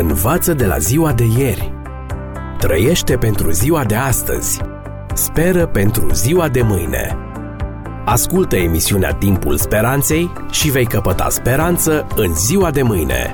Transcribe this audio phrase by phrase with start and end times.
[0.00, 1.72] Învață de la ziua de ieri.
[2.58, 4.60] Trăiește pentru ziua de astăzi.
[5.14, 7.16] Speră pentru ziua de mâine.
[8.04, 13.32] Ascultă emisiunea Timpul Speranței și vei căpăta speranță în ziua de mâine.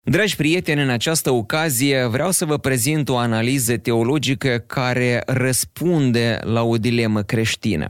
[0.00, 6.62] Dragi prieteni, în această ocazie vreau să vă prezint o analiză teologică care răspunde la
[6.62, 7.86] o dilemă creștină.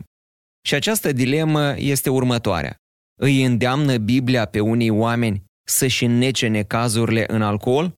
[0.62, 2.76] Și această dilemă este următoarea.
[3.20, 7.94] Îi îndeamnă Biblia pe unii oameni să-și înnece necazurile în alcool?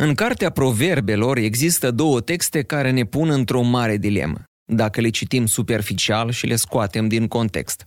[0.00, 5.46] În cartea Proverbelor există două texte care ne pun într-o mare dilemă, dacă le citim
[5.46, 7.86] superficial și le scoatem din context.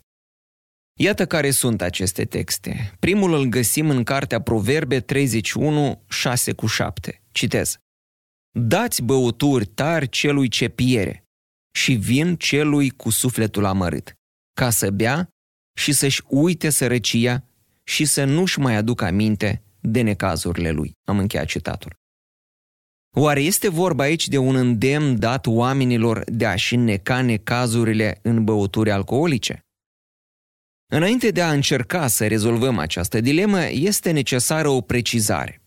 [1.00, 2.94] Iată care sunt aceste texte.
[3.00, 7.24] Primul îl găsim în cartea Proverbe 31, 6 cu 7.
[7.32, 7.78] Citez.
[8.52, 11.27] Dați băuturi tari celui ce piere
[11.78, 14.14] și vin celui cu sufletul amărât,
[14.54, 15.30] ca să bea
[15.78, 17.44] și să-și uite sărăcia
[17.84, 20.92] și să nu-și mai aducă aminte de necazurile lui.
[21.04, 21.96] Am încheiat citatul.
[23.16, 28.92] Oare este vorba aici de un îndemn dat oamenilor de a-și neca necazurile în băuturi
[28.92, 29.60] alcoolice?
[30.92, 35.62] Înainte de a încerca să rezolvăm această dilemă, este necesară o precizare.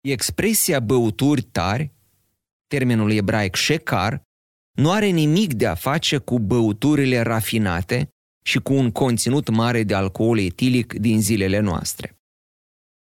[0.00, 1.92] Expresia băuturi tari,
[2.66, 4.28] termenul ebraic shekar,
[4.76, 8.08] nu are nimic de a face cu băuturile rafinate
[8.44, 12.14] și cu un conținut mare de alcool etilic din zilele noastre.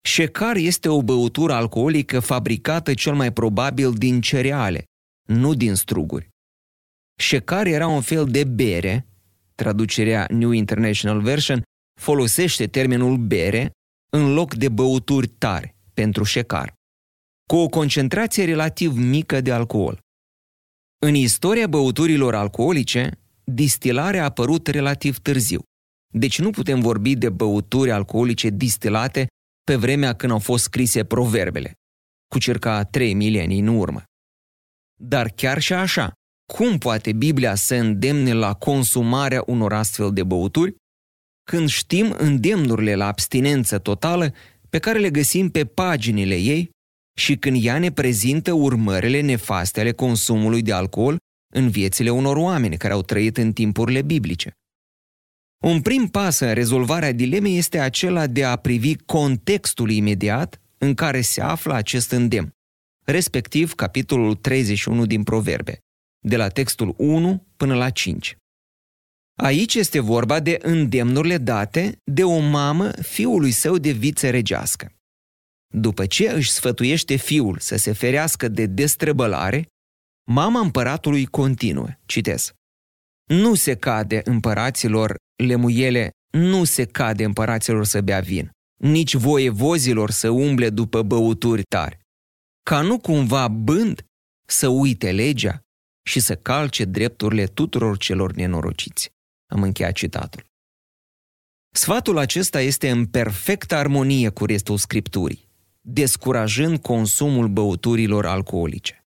[0.02, 4.84] Șecar este o băutură alcoolică fabricată cel mai probabil din cereale,
[5.28, 6.30] nu din struguri.
[7.20, 9.08] Șecar era un fel de bere,
[9.56, 11.62] traducerea New International Version
[12.00, 13.72] folosește termenul bere
[14.12, 16.73] în loc de băuturi tare pentru șecar,
[17.50, 20.00] cu o concentrație relativ mică de alcool.
[21.08, 23.11] În istoria băuturilor alcoolice,
[23.44, 25.59] distilarea a apărut relativ târziu.
[26.14, 29.28] Deci nu putem vorbi de băuturi alcoolice distilate
[29.64, 31.72] pe vremea când au fost scrise proverbele,
[32.28, 34.03] cu circa trei milenii în urmă.
[35.00, 36.12] Dar chiar și așa,
[36.53, 40.75] cum poate Biblia să îndemne la consumarea unor astfel de băuturi,
[41.44, 44.34] când știm îndemnurile la abstinență totală
[44.69, 46.69] pe care le găsim pe paginile ei
[47.16, 51.18] și când ea ne prezintă urmările nefaste ale consumului de alcool
[51.53, 54.52] în viețile unor oameni care au trăit în timpurile biblice.
[55.64, 61.22] Un prim pas în rezolvarea dilemei este acela de a privi contextul imediat în care
[61.22, 62.52] se află acest îndemn,
[63.06, 65.80] respectiv capitolul 31 din Proverbe,
[66.20, 68.38] de la textul 1 până la 5.
[69.36, 74.94] Aici este vorba de îndemnurile date de o mamă fiului său de viță regească.
[75.74, 79.68] După ce își sfătuiește fiul să se ferească de destrăbălare,
[80.31, 82.52] mama împăratului continuă, citez.
[83.30, 89.14] Nu se cade împăraților lemuiele, nu se cade împăraților să bea vin, nici
[89.50, 92.00] vozilor să umble după băuturi tari,
[92.64, 94.06] ca nu cumva bând
[94.47, 95.59] să uite legea
[96.08, 99.09] și să calce drepturile tuturor celor nenorociți.
[99.52, 100.46] Am încheiat citatul.
[101.76, 105.44] Sfatul acesta este în perfectă armonie cu restul Scripturii
[105.88, 109.06] descurajând consumul băuturilor alcoolice.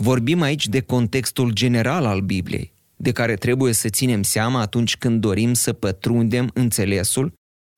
[0.00, 5.20] Vorbim aici de contextul general al Bibliei, de care trebuie să ținem seama atunci când
[5.20, 7.32] dorim să pătrundem înțelesul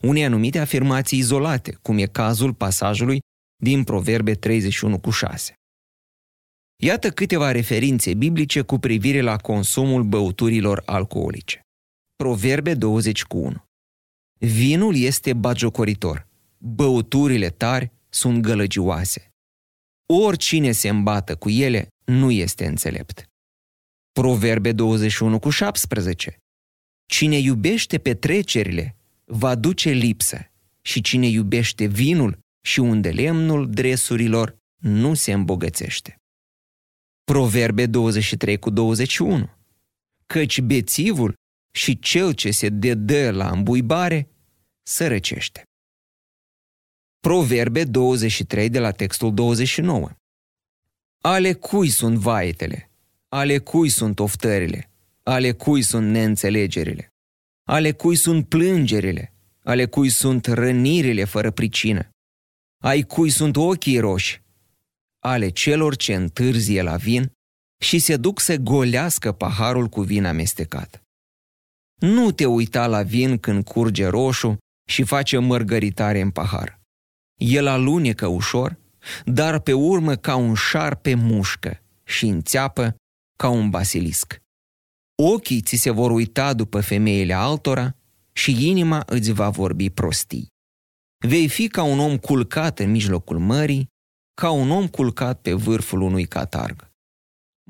[0.05, 3.21] unei anumite afirmații izolate, cum e cazul pasajului
[3.56, 5.54] din Proverbe 31 cu 6.
[6.83, 11.60] Iată câteva referințe biblice cu privire la consumul băuturilor alcoolice.
[12.16, 13.65] Proverbe 20 cu 1.
[14.39, 16.28] Vinul este bagiocoritor,
[16.59, 19.33] băuturile tari sunt gălăgioase.
[20.06, 23.27] Oricine se îmbată cu ele nu este înțelept.
[24.12, 26.37] Proverbe 21 cu 17.
[27.06, 30.51] Cine iubește petrecerile va duce lipsă
[30.83, 36.17] și cine iubește vinul și unde lemnul dresurilor nu se îmbogățește.
[37.25, 39.51] Proverbe 23 cu 21.
[40.27, 41.34] Căci bețivul
[41.75, 44.28] și cel ce se dedă la îmbuibare
[44.83, 45.63] sărăcește.
[47.27, 50.10] Proverbe 23 de la textul 29.
[51.21, 52.91] Ale cui sunt vaetele?
[53.28, 54.91] Ale cui sunt oftările?
[55.22, 57.13] Ale cui sunt neînțelegerile?
[57.65, 59.34] Ale cui sunt plângerile?
[59.65, 62.09] Ale cui sunt rănirile fără pricină?
[62.83, 64.42] Ai cui sunt ochii roși?
[65.19, 67.33] Ale celor ce întârzie la vin
[67.80, 71.03] și se duc să golească paharul cu vin amestecat.
[71.98, 74.59] Nu te uita la vin când curge roșu
[74.89, 76.80] și face mărgăritare în pahar
[77.37, 78.79] el alunecă ușor,
[79.25, 82.95] dar pe urmă ca un șarpe mușcă și înțeapă
[83.39, 84.43] ca un basilisc.
[85.23, 87.97] ochii ți se vor uita după femeile altora
[88.33, 90.47] și inima îți va vorbi prostii.
[91.27, 93.87] Vei fi ca un om culcat în mijlocul mării,
[94.34, 96.91] ca un om culcat pe vârful unui catarg.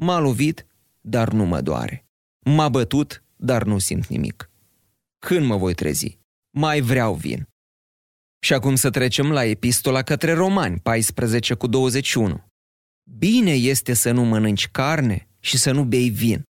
[0.00, 0.66] M-a lovit,
[1.00, 2.04] dar nu mă doare.
[2.44, 4.50] M-a bătut, dar nu simt nimic.
[5.18, 6.18] Când mă voi trezi?
[6.50, 7.48] Mai vreau vin.
[8.44, 12.44] Și acum să trecem la epistola către Romani, 14 cu 21.
[13.18, 16.42] Bine este să nu mănânci carne și să nu bei vin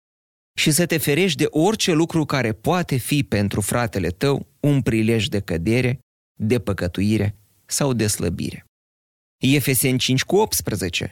[0.57, 5.27] și să te ferești de orice lucru care poate fi pentru fratele tău un prilej
[5.27, 5.99] de cădere,
[6.39, 7.35] de păcătuire
[7.65, 8.65] sau de slăbire.
[9.38, 11.11] Efeseni 5 cu 18.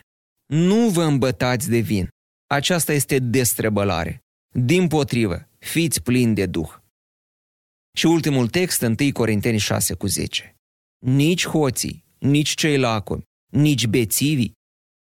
[0.54, 2.10] Nu vă îmbătați de vin.
[2.50, 4.20] Aceasta este destrăbălare.
[4.56, 6.76] Din potrivă, fiți plini de Duh.
[7.98, 10.59] Și ultimul text, 1 Corinteni 6 cu 10.
[11.06, 14.52] Nici hoții, nici cei lacomi, nici bețivii,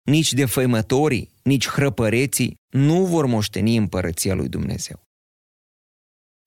[0.04, 5.02] nici defăimătorii, nici hrăpăreții nu vor moșteni împărăția lui Dumnezeu.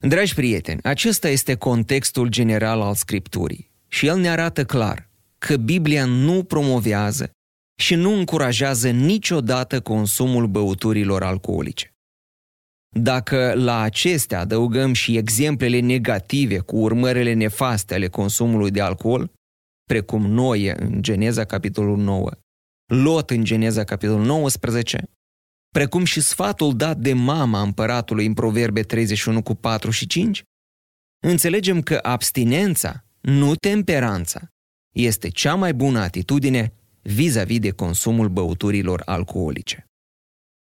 [0.06, 6.04] Dragi prieteni, acesta este contextul general al Scripturii și el ne arată clar că Biblia
[6.04, 7.30] nu promovează
[7.80, 11.94] și nu încurajează niciodată consumul băuturilor alcoolice.
[12.96, 19.30] Dacă la acestea adăugăm și exemplele negative cu urmările nefaste ale consumului de alcool,
[19.90, 22.30] precum Noie în Geneza capitolul 9,
[22.86, 25.10] Lot în Geneza capitolul 19,
[25.68, 30.42] precum și sfatul dat de mama împăratului în Proverbe 31 cu 4 și 5,
[31.26, 34.48] înțelegem că abstinența, nu temperanța,
[34.94, 36.72] este cea mai bună atitudine
[37.02, 39.84] vis-a-vis de consumul băuturilor alcoolice.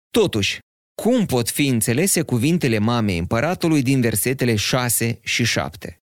[0.10, 0.60] Totuși,
[1.02, 5.98] cum pot fi înțelese cuvintele mamei împăratului din versetele 6 și 7?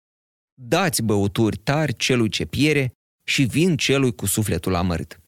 [0.62, 2.94] Dați băuturi tari celui ce piere
[3.30, 5.20] și vin celui cu sufletul amărât.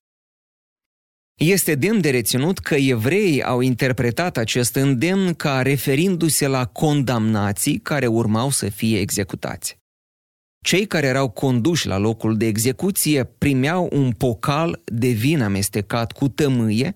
[1.41, 8.07] Este demn de reținut că evreii au interpretat acest îndemn ca referindu-se la condamnații care
[8.07, 9.77] urmau să fie executați.
[10.65, 16.29] Cei care erau conduși la locul de execuție primeau un pocal de vin amestecat cu
[16.29, 16.93] tămâie,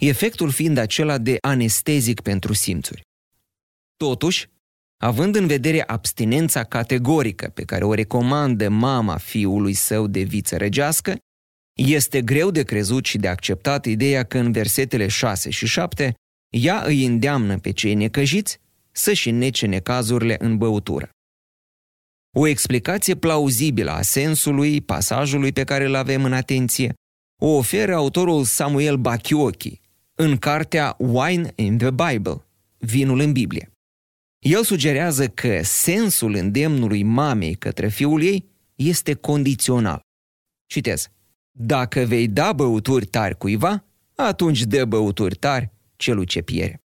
[0.00, 3.02] efectul fiind acela de anestezic pentru simțuri.
[3.96, 4.48] Totuși,
[4.96, 11.16] având în vedere abstinența categorică pe care o recomandă mama fiului său de viță regească,
[11.76, 16.14] este greu de crezut și de acceptat ideea că în versetele 6 și 7
[16.54, 18.58] ea îi îndeamnă pe cei necăjiți
[18.92, 21.08] să-și nece necazurile în băutură.
[22.36, 26.94] O explicație plauzibilă a sensului pasajului pe care îl avem în atenție
[27.42, 29.80] o oferă autorul Samuel Bachiochi
[30.14, 32.44] în cartea Wine in the Bible,
[32.78, 33.75] vinul în Biblie.
[34.38, 38.44] El sugerează că sensul îndemnului mamei către fiul ei
[38.74, 40.00] este condițional.
[40.66, 41.08] Citez.
[41.58, 43.84] Dacă vei da băuturi tari cuiva,
[44.14, 46.80] atunci dă băuturi tari celui ce piere.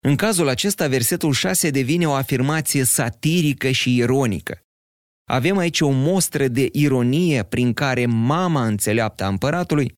[0.00, 4.60] În cazul acesta, versetul 6 devine o afirmație satirică și ironică.
[5.24, 9.92] Avem aici o mostră de ironie prin care mama înțeleaptă a împăratului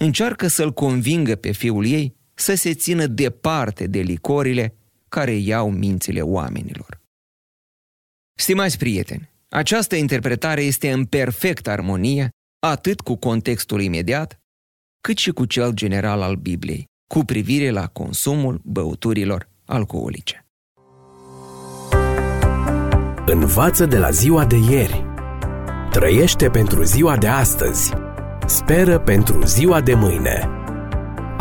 [0.00, 4.76] încearcă să-l convingă pe fiul ei să se țină departe de licorile
[5.14, 7.00] care iau mințile oamenilor.
[8.38, 12.28] Stimați prieteni, această interpretare este în perfectă armonie
[12.66, 14.40] atât cu contextul imediat,
[15.00, 20.46] cât și cu cel general al Bibliei, cu privire la consumul băuturilor alcoolice.
[23.26, 25.04] Învață de la ziua de ieri.
[25.90, 27.92] Trăiește pentru ziua de astăzi.
[28.46, 30.61] Speră pentru ziua de mâine.